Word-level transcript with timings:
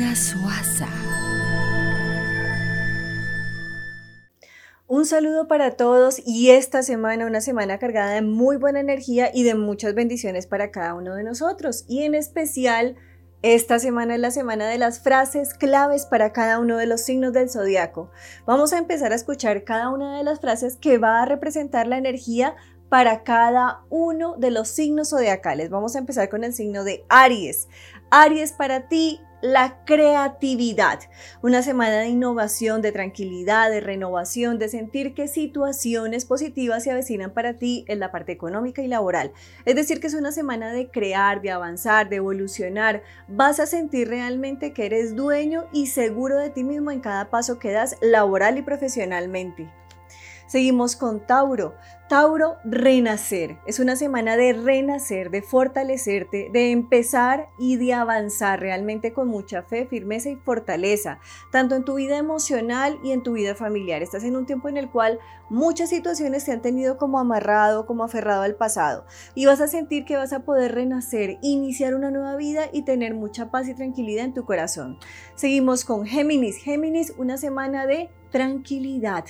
Suaza. 0.00 0.88
Un 4.88 5.04
saludo 5.04 5.46
para 5.46 5.72
todos 5.72 6.20
y 6.26 6.50
esta 6.50 6.82
semana 6.82 7.26
una 7.26 7.42
semana 7.42 7.78
cargada 7.78 8.14
de 8.14 8.22
muy 8.22 8.56
buena 8.56 8.80
energía 8.80 9.30
y 9.32 9.44
de 9.44 9.54
muchas 9.54 9.94
bendiciones 9.94 10.46
para 10.46 10.70
cada 10.70 10.94
uno 10.94 11.14
de 11.14 11.22
nosotros 11.22 11.84
y 11.86 12.02
en 12.02 12.14
especial 12.14 12.96
esta 13.42 13.78
semana 13.78 14.14
es 14.14 14.20
la 14.20 14.30
semana 14.30 14.68
de 14.68 14.78
las 14.78 15.00
frases 15.00 15.54
claves 15.54 16.06
para 16.06 16.32
cada 16.32 16.58
uno 16.58 16.78
de 16.78 16.86
los 16.86 17.02
signos 17.02 17.34
del 17.34 17.50
zodiaco. 17.50 18.10
Vamos 18.46 18.72
a 18.72 18.78
empezar 18.78 19.12
a 19.12 19.16
escuchar 19.16 19.64
cada 19.64 19.90
una 19.90 20.16
de 20.16 20.24
las 20.24 20.40
frases 20.40 20.76
que 20.76 20.96
va 20.98 21.22
a 21.22 21.26
representar 21.26 21.86
la 21.86 21.98
energía 21.98 22.56
para 22.88 23.22
cada 23.22 23.82
uno 23.90 24.34
de 24.38 24.50
los 24.50 24.68
signos 24.68 25.10
zodiacales. 25.10 25.70
Vamos 25.70 25.94
a 25.94 26.00
empezar 26.00 26.28
con 26.30 26.42
el 26.42 26.54
signo 26.54 26.84
de 26.84 27.04
Aries. 27.08 27.68
Aries 28.10 28.52
para 28.52 28.88
ti, 28.88 29.20
la 29.42 29.84
creatividad. 29.84 31.00
Una 31.42 31.62
semana 31.62 31.98
de 31.98 32.08
innovación, 32.08 32.82
de 32.82 32.92
tranquilidad, 32.92 33.70
de 33.70 33.80
renovación, 33.80 34.58
de 34.58 34.68
sentir 34.68 35.14
que 35.14 35.28
situaciones 35.28 36.24
positivas 36.24 36.84
se 36.84 36.90
avecinan 36.90 37.32
para 37.32 37.54
ti 37.54 37.84
en 37.88 38.00
la 38.00 38.10
parte 38.10 38.32
económica 38.32 38.82
y 38.82 38.88
laboral. 38.88 39.32
Es 39.64 39.74
decir, 39.74 40.00
que 40.00 40.06
es 40.06 40.14
una 40.14 40.32
semana 40.32 40.72
de 40.72 40.90
crear, 40.90 41.42
de 41.42 41.50
avanzar, 41.50 42.08
de 42.08 42.16
evolucionar. 42.16 43.02
Vas 43.28 43.60
a 43.60 43.66
sentir 43.66 44.08
realmente 44.08 44.72
que 44.72 44.86
eres 44.86 45.16
dueño 45.16 45.66
y 45.72 45.86
seguro 45.86 46.36
de 46.36 46.50
ti 46.50 46.64
mismo 46.64 46.90
en 46.90 47.00
cada 47.00 47.30
paso 47.30 47.58
que 47.58 47.72
das 47.72 47.96
laboral 48.00 48.58
y 48.58 48.62
profesionalmente. 48.62 49.68
Seguimos 50.50 50.96
con 50.96 51.24
Tauro. 51.28 51.76
Tauro, 52.08 52.56
renacer. 52.64 53.58
Es 53.66 53.78
una 53.78 53.94
semana 53.94 54.36
de 54.36 54.52
renacer, 54.52 55.30
de 55.30 55.42
fortalecerte, 55.42 56.50
de 56.52 56.72
empezar 56.72 57.50
y 57.56 57.76
de 57.76 57.94
avanzar 57.94 58.58
realmente 58.58 59.12
con 59.12 59.28
mucha 59.28 59.62
fe, 59.62 59.86
firmeza 59.86 60.28
y 60.28 60.34
fortaleza, 60.34 61.20
tanto 61.52 61.76
en 61.76 61.84
tu 61.84 61.94
vida 61.94 62.18
emocional 62.18 62.98
y 63.04 63.12
en 63.12 63.22
tu 63.22 63.34
vida 63.34 63.54
familiar. 63.54 64.02
Estás 64.02 64.24
en 64.24 64.34
un 64.34 64.44
tiempo 64.44 64.68
en 64.68 64.76
el 64.76 64.90
cual 64.90 65.20
muchas 65.50 65.90
situaciones 65.90 66.44
te 66.44 66.50
han 66.50 66.62
tenido 66.62 66.98
como 66.98 67.20
amarrado, 67.20 67.86
como 67.86 68.02
aferrado 68.02 68.42
al 68.42 68.56
pasado 68.56 69.06
y 69.36 69.46
vas 69.46 69.60
a 69.60 69.68
sentir 69.68 70.04
que 70.04 70.16
vas 70.16 70.32
a 70.32 70.44
poder 70.44 70.74
renacer, 70.74 71.38
iniciar 71.42 71.94
una 71.94 72.10
nueva 72.10 72.34
vida 72.34 72.62
y 72.72 72.82
tener 72.82 73.14
mucha 73.14 73.52
paz 73.52 73.68
y 73.68 73.74
tranquilidad 73.74 74.24
en 74.24 74.34
tu 74.34 74.44
corazón. 74.44 74.98
Seguimos 75.36 75.84
con 75.84 76.06
Géminis. 76.06 76.56
Géminis, 76.56 77.14
una 77.18 77.36
semana 77.36 77.86
de 77.86 78.10
tranquilidad. 78.32 79.26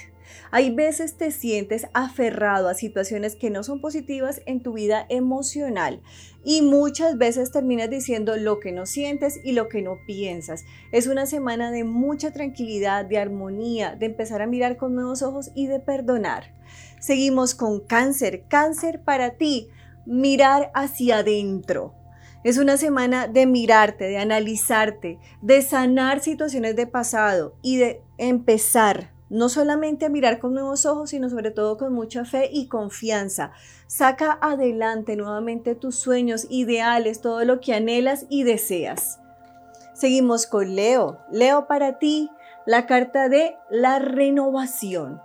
Hay 0.51 0.75
veces 0.75 1.17
te 1.17 1.31
sientes 1.31 1.87
aferrado 1.95 2.69
a 2.69 2.75
situaciones 2.75 3.37
que 3.37 3.51
no 3.51 3.63
son 3.63 3.81
positivas 3.81 4.43
en 4.47 4.63
tu 4.63 4.73
vida 4.73 5.07
emocional 5.09 6.01
y 6.45 6.63
muchas 6.63 7.19
veces 7.19 7.53
terminas 7.53 7.91
diciendo 7.91 8.37
lo 8.37 8.61
que 8.61 8.73
no 8.73 8.87
sientes 8.87 9.41
y 9.45 9.53
lo 9.53 9.69
que 9.69 9.83
no 9.83 9.99
piensas. 10.07 10.65
Es 10.93 11.07
una 11.07 11.27
semana 11.27 11.71
de 11.71 11.85
mucha 11.85 12.33
tranquilidad, 12.33 13.05
de 13.05 13.19
armonía, 13.19 13.97
de 13.97 14.07
empezar 14.07 14.43
a 14.43 14.47
mirar 14.47 14.77
con 14.77 14.95
nuevos 14.95 15.23
ojos 15.23 15.51
y 15.55 15.67
de 15.67 15.81
perdonar. 15.81 16.55
Seguimos 16.99 17.55
con 17.55 17.81
cáncer. 17.81 18.45
Cáncer 18.49 19.03
para 19.03 19.31
ti, 19.37 19.69
mirar 20.07 20.71
hacia 20.75 21.19
adentro. 21.19 21.95
Es 22.43 22.57
una 22.57 22.79
semana 22.79 23.29
de 23.29 23.47
mirarte, 23.47 24.07
de 24.07 24.19
analizarte, 24.19 25.19
de 25.43 25.61
sanar 25.61 26.21
situaciones 26.21 26.75
de 26.75 26.87
pasado 26.87 27.55
y 27.61 27.77
de 27.77 28.01
empezar 28.17 29.11
no 29.31 29.49
solamente 29.49 30.05
a 30.05 30.11
mirar 30.11 30.39
con 30.39 30.53
nuevos 30.53 30.85
ojos, 30.85 31.11
sino 31.11 31.31
sobre 31.31 31.51
todo 31.51 31.79
con 31.79 31.95
mucha 31.95 32.25
fe 32.25 32.51
y 32.53 32.67
confianza. 32.67 33.53
Saca 33.87 34.39
adelante 34.43 35.17
nuevamente 35.17 35.75
tus 35.75 35.97
sueños, 35.97 36.47
ideales, 36.51 37.23
todo 37.23 37.45
lo 37.45 37.61
que 37.61 37.73
anhelas 37.73 38.27
y 38.29 38.43
deseas. 38.43 39.21
Seguimos 39.95 40.47
con 40.47 40.75
Leo. 40.75 41.21
Leo 41.31 41.67
para 41.67 41.99
ti, 41.99 42.31
la 42.67 42.87
carta 42.87 43.29
de 43.29 43.57
la 43.71 43.99
renovación 43.99 45.23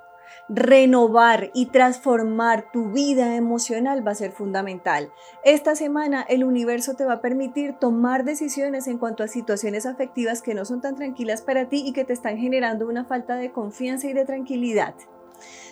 renovar 0.47 1.51
y 1.53 1.67
transformar 1.67 2.71
tu 2.71 2.91
vida 2.91 3.35
emocional 3.35 4.05
va 4.05 4.11
a 4.11 4.15
ser 4.15 4.31
fundamental. 4.31 5.11
Esta 5.43 5.75
semana 5.75 6.21
el 6.21 6.43
universo 6.43 6.93
te 6.93 7.05
va 7.05 7.13
a 7.13 7.21
permitir 7.21 7.73
tomar 7.79 8.23
decisiones 8.25 8.87
en 8.87 8.97
cuanto 8.97 9.23
a 9.23 9.27
situaciones 9.27 9.85
afectivas 9.85 10.41
que 10.41 10.53
no 10.53 10.65
son 10.65 10.81
tan 10.81 10.95
tranquilas 10.95 11.41
para 11.41 11.69
ti 11.69 11.83
y 11.85 11.93
que 11.93 12.05
te 12.05 12.13
están 12.13 12.37
generando 12.37 12.87
una 12.87 13.05
falta 13.05 13.35
de 13.35 13.51
confianza 13.51 14.07
y 14.07 14.13
de 14.13 14.25
tranquilidad. 14.25 14.95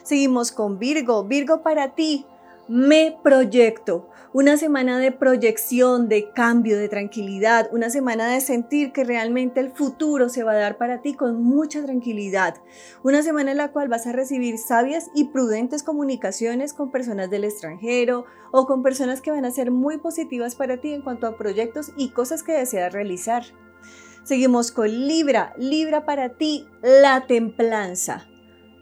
Seguimos 0.04 0.52
con 0.52 0.80
Virgo. 0.80 1.24
Virgo 1.24 1.62
para 1.62 1.96
ti, 1.96 2.26
me 2.68 3.18
proyecto. 3.24 4.10
Una 4.32 4.58
semana 4.58 4.98
de 4.98 5.12
proyección, 5.12 6.10
de 6.10 6.32
cambio, 6.32 6.78
de 6.78 6.90
tranquilidad, 6.90 7.70
una 7.72 7.92
semana 7.92 8.28
de 8.28 8.42
sentir 8.42 8.92
que 8.92 9.04
realmente 9.04 9.60
el 9.60 9.72
futuro 9.72 10.28
se 10.28 10.44
va 10.44 10.54
a 10.54 10.58
dar 10.58 10.78
para 10.78 11.02
ti 11.02 11.14
con 11.14 11.44
mucha 11.44 11.84
tranquilidad. 11.84 12.56
Una 13.04 13.22
semana 13.22 13.52
en 13.52 13.58
la 13.58 13.72
cual 13.72 13.90
vas 13.90 14.08
a 14.08 14.12
recibir 14.12 14.58
sabias 14.58 15.12
y 15.14 15.26
prudentes 15.26 15.84
comunicaciones 15.84 16.74
con 16.74 16.90
personas 16.90 17.30
del 17.30 17.44
extranjero 17.44 18.26
o 18.52 18.66
con 18.66 18.82
personas 18.82 19.22
que 19.22 19.30
van 19.30 19.46
a 19.46 19.52
ser 19.52 19.70
muy 19.70 19.98
positivas 19.98 20.56
para 20.56 20.78
ti 20.78 20.94
en 20.94 21.04
cuanto 21.04 21.28
a 21.28 21.38
proyectos 21.38 21.92
y 21.96 22.10
cosas 22.10 22.42
que 22.42 22.54
deseas 22.54 22.92
realizar. 22.92 23.44
Seguimos 24.24 24.72
con 24.72 24.90
Libra. 24.90 25.54
Libra 25.58 26.06
para 26.06 26.30
ti, 26.30 26.66
la 26.82 27.28
templanza. 27.28 28.26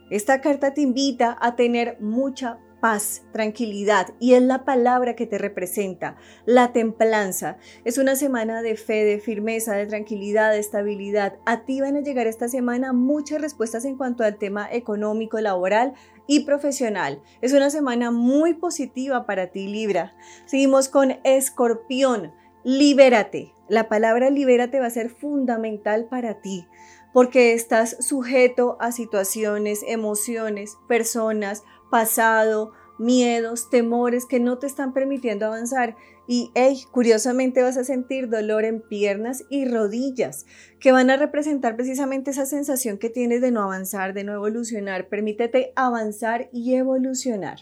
Esta 0.08 0.40
carta 0.40 0.72
te 0.72 0.80
invita 0.82 1.36
a 1.40 1.56
tener 1.56 1.98
mucha 2.00 2.58
paz, 2.82 3.22
tranquilidad 3.32 4.08
y 4.18 4.34
es 4.34 4.42
la 4.42 4.64
palabra 4.64 5.14
que 5.14 5.28
te 5.28 5.38
representa, 5.38 6.16
la 6.46 6.72
templanza. 6.72 7.56
Es 7.84 7.96
una 7.96 8.16
semana 8.16 8.60
de 8.60 8.76
fe, 8.76 9.04
de 9.04 9.20
firmeza, 9.20 9.76
de 9.76 9.86
tranquilidad, 9.86 10.50
de 10.50 10.58
estabilidad. 10.58 11.38
A 11.46 11.64
ti 11.64 11.80
van 11.80 11.96
a 11.96 12.00
llegar 12.00 12.26
esta 12.26 12.48
semana 12.48 12.92
muchas 12.92 13.40
respuestas 13.40 13.84
en 13.84 13.96
cuanto 13.96 14.24
al 14.24 14.36
tema 14.36 14.68
económico, 14.70 15.40
laboral 15.40 15.94
y 16.26 16.40
profesional. 16.40 17.22
Es 17.40 17.52
una 17.52 17.70
semana 17.70 18.10
muy 18.10 18.54
positiva 18.54 19.26
para 19.26 19.52
ti, 19.52 19.68
Libra. 19.68 20.16
Seguimos 20.44 20.88
con 20.88 21.20
Escorpión. 21.22 22.32
Libérate. 22.64 23.52
La 23.68 23.88
palabra 23.88 24.28
libérate 24.28 24.80
va 24.80 24.86
a 24.86 24.90
ser 24.90 25.08
fundamental 25.08 26.06
para 26.10 26.40
ti 26.40 26.66
porque 27.12 27.52
estás 27.52 27.96
sujeto 28.00 28.76
a 28.80 28.90
situaciones, 28.90 29.80
emociones, 29.86 30.78
personas, 30.88 31.62
pasado, 31.92 32.72
miedos, 32.98 33.68
temores 33.68 34.24
que 34.24 34.40
no 34.40 34.58
te 34.58 34.66
están 34.66 34.94
permitiendo 34.94 35.44
avanzar. 35.44 35.94
Y 36.26 36.50
curiosamente 36.90 37.62
vas 37.62 37.76
a 37.76 37.84
sentir 37.84 38.30
dolor 38.30 38.64
en 38.64 38.80
piernas 38.80 39.44
y 39.50 39.66
rodillas, 39.66 40.46
que 40.80 40.90
van 40.90 41.10
a 41.10 41.18
representar 41.18 41.76
precisamente 41.76 42.30
esa 42.30 42.46
sensación 42.46 42.96
que 42.96 43.10
tienes 43.10 43.42
de 43.42 43.50
no 43.50 43.62
avanzar, 43.62 44.14
de 44.14 44.24
no 44.24 44.32
evolucionar. 44.32 45.08
Permítete 45.08 45.74
avanzar 45.76 46.48
y 46.50 46.74
evolucionar. 46.76 47.58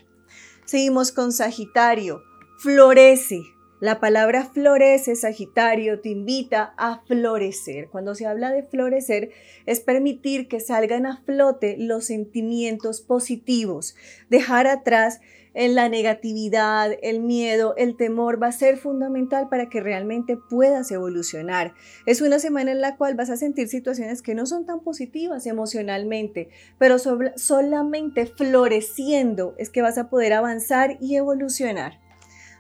Seguimos 0.65 1.11
con 1.11 1.33
Sagitario. 1.33 2.23
Florece, 2.59 3.41
la 3.81 3.99
palabra 3.99 4.45
florece, 4.45 5.17
Sagitario, 5.17 6.01
te 6.01 6.11
invita 6.11 6.75
a 6.77 7.01
florecer. 7.07 7.89
Cuando 7.89 8.15
se 8.15 8.27
habla 8.27 8.51
de 8.51 8.63
florecer 8.63 9.31
es 9.65 9.81
permitir 9.81 10.49
que 10.49 10.61
salgan 10.61 11.07
a 11.07 11.23
flote 11.25 11.77
los 11.79 12.05
sentimientos 12.05 13.01
positivos, 13.01 13.97
dejar 14.29 14.67
atrás 14.67 15.21
en 15.55 15.75
la 15.75 15.89
negatividad, 15.89 16.93
el 17.03 17.21
miedo, 17.21 17.75
el 17.77 17.97
temor 17.97 18.41
va 18.41 18.49
a 18.49 18.53
ser 18.53 18.77
fundamental 18.77 19.49
para 19.49 19.69
que 19.69 19.81
realmente 19.81 20.37
puedas 20.37 20.91
evolucionar. 20.93 21.75
Es 22.07 22.21
una 22.21 22.39
semana 22.39 22.73
en 22.73 22.81
la 22.81 22.97
cual 22.97 23.15
vas 23.15 23.31
a 23.31 23.37
sentir 23.37 23.69
situaciones 23.69 24.23
que 24.23 24.35
no 24.35 24.47
son 24.47 24.67
tan 24.67 24.81
positivas 24.81 25.47
emocionalmente, 25.47 26.51
pero 26.79 26.99
solamente 26.99 28.27
floreciendo 28.27 29.55
es 29.59 29.71
que 29.71 29.83
vas 29.83 29.99
a 29.99 30.09
poder 30.09 30.35
avanzar 30.35 30.99
y 31.01 31.17
evolucionar. 31.17 32.10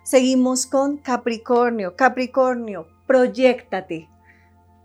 Seguimos 0.02 0.67
con 0.67 0.97
Capricornio. 0.97 1.94
Capricornio, 1.94 2.88
proyectate. 3.06 4.08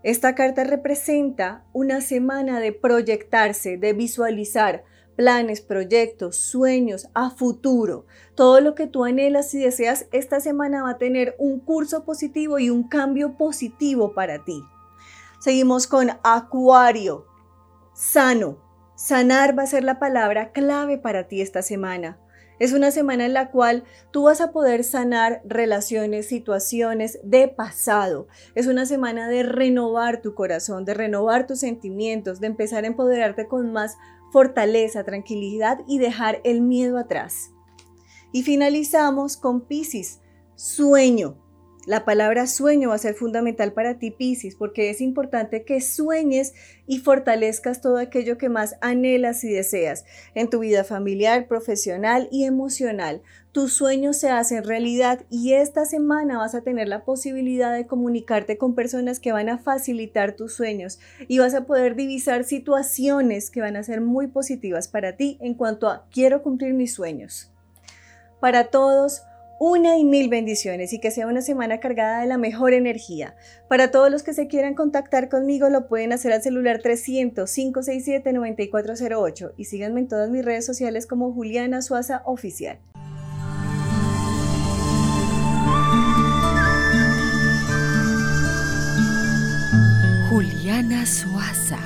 Esta 0.02 0.34
carta 0.34 0.62
representa 0.62 1.64
una 1.72 2.00
semana 2.00 2.60
de 2.60 2.72
proyectarse, 2.72 3.76
de 3.76 3.92
visualizar 3.92 4.84
planes, 5.16 5.62
proyectos, 5.62 6.36
sueños 6.36 7.08
a 7.14 7.30
futuro. 7.30 8.06
Todo 8.34 8.60
lo 8.60 8.74
que 8.74 8.86
tú 8.86 9.04
anhelas 9.04 9.52
y 9.54 9.58
deseas 9.58 10.06
esta 10.12 10.38
semana 10.40 10.82
va 10.82 10.90
a 10.90 10.98
tener 10.98 11.34
un 11.38 11.58
curso 11.58 12.04
positivo 12.04 12.58
y 12.58 12.70
un 12.70 12.86
cambio 12.86 13.36
positivo 13.36 14.12
para 14.12 14.44
ti. 14.44 14.62
Seguimos 15.40 15.86
con 15.86 16.10
Acuario. 16.22 17.26
Sano. 17.94 18.58
Sanar 18.94 19.58
va 19.58 19.64
a 19.64 19.66
ser 19.66 19.84
la 19.84 19.98
palabra 19.98 20.52
clave 20.52 20.98
para 20.98 21.28
ti 21.28 21.40
esta 21.40 21.62
semana. 21.62 22.18
Es 22.58 22.72
una 22.72 22.90
semana 22.90 23.26
en 23.26 23.34
la 23.34 23.50
cual 23.50 23.84
tú 24.10 24.24
vas 24.24 24.40
a 24.40 24.50
poder 24.50 24.82
sanar 24.82 25.42
relaciones, 25.44 26.26
situaciones 26.28 27.18
de 27.22 27.48
pasado. 27.48 28.28
Es 28.54 28.66
una 28.66 28.86
semana 28.86 29.28
de 29.28 29.42
renovar 29.42 30.22
tu 30.22 30.34
corazón, 30.34 30.84
de 30.84 30.94
renovar 30.94 31.46
tus 31.46 31.60
sentimientos, 31.60 32.40
de 32.40 32.46
empezar 32.46 32.84
a 32.84 32.88
empoderarte 32.88 33.46
con 33.46 33.72
más 33.72 33.96
fortaleza, 34.32 35.04
tranquilidad 35.04 35.80
y 35.86 35.98
dejar 35.98 36.40
el 36.44 36.62
miedo 36.62 36.98
atrás. 36.98 37.50
Y 38.32 38.42
finalizamos 38.42 39.36
con 39.36 39.62
Pisces, 39.62 40.20
sueño. 40.54 41.45
La 41.86 42.04
palabra 42.04 42.48
sueño 42.48 42.88
va 42.88 42.96
a 42.96 42.98
ser 42.98 43.14
fundamental 43.14 43.72
para 43.72 43.96
ti, 44.00 44.10
Piscis, 44.10 44.56
porque 44.56 44.90
es 44.90 45.00
importante 45.00 45.62
que 45.62 45.80
sueñes 45.80 46.52
y 46.88 46.98
fortalezcas 46.98 47.80
todo 47.80 47.98
aquello 47.98 48.38
que 48.38 48.48
más 48.48 48.74
anhelas 48.80 49.44
y 49.44 49.52
deseas 49.52 50.04
en 50.34 50.50
tu 50.50 50.58
vida 50.58 50.82
familiar, 50.82 51.46
profesional 51.46 52.28
y 52.32 52.42
emocional. 52.42 53.22
Tus 53.52 53.72
sueños 53.72 54.16
se 54.16 54.30
hacen 54.30 54.64
realidad 54.64 55.26
y 55.30 55.52
esta 55.52 55.84
semana 55.84 56.38
vas 56.38 56.56
a 56.56 56.62
tener 56.62 56.88
la 56.88 57.04
posibilidad 57.04 57.72
de 57.72 57.86
comunicarte 57.86 58.58
con 58.58 58.74
personas 58.74 59.20
que 59.20 59.30
van 59.30 59.48
a 59.48 59.58
facilitar 59.58 60.32
tus 60.32 60.54
sueños 60.54 60.98
y 61.28 61.38
vas 61.38 61.54
a 61.54 61.66
poder 61.66 61.94
divisar 61.94 62.42
situaciones 62.42 63.48
que 63.48 63.60
van 63.60 63.76
a 63.76 63.84
ser 63.84 64.00
muy 64.00 64.26
positivas 64.26 64.88
para 64.88 65.16
ti 65.16 65.38
en 65.40 65.54
cuanto 65.54 65.88
a 65.88 66.08
quiero 66.10 66.42
cumplir 66.42 66.74
mis 66.74 66.92
sueños. 66.92 67.52
Para 68.40 68.70
todos, 68.70 69.22
una 69.58 69.96
y 69.96 70.04
mil 70.04 70.28
bendiciones 70.28 70.92
y 70.92 71.00
que 71.00 71.10
sea 71.10 71.26
una 71.26 71.40
semana 71.40 71.80
cargada 71.80 72.20
de 72.20 72.26
la 72.26 72.36
mejor 72.38 72.74
energía. 72.74 73.34
Para 73.68 73.90
todos 73.90 74.08
los 74.10 74.22
que 74.22 74.34
se 74.34 74.46
quieran 74.48 74.74
contactar 74.74 75.28
conmigo 75.28 75.68
lo 75.70 75.88
pueden 75.88 76.12
hacer 76.12 76.32
al 76.32 76.42
celular 76.42 76.80
300-567-9408 76.82 79.52
y 79.56 79.64
síganme 79.64 80.00
en 80.00 80.08
todas 80.08 80.28
mis 80.30 80.44
redes 80.44 80.66
sociales 80.66 81.06
como 81.06 81.32
Juliana 81.32 81.80
Suaza 81.82 82.22
Oficial. 82.26 82.78
Juliana 90.28 91.06
Suaza. 91.06 91.78